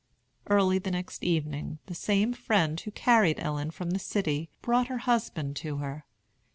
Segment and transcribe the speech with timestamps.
[0.49, 4.97] Early the next evening, the same friend who carried Ellen from the city brought her
[5.05, 6.07] husband to her.